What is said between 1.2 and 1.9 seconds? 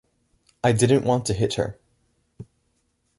to hit her.